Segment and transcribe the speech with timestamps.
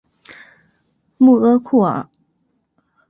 [1.19, 2.09] 穆阿库尔。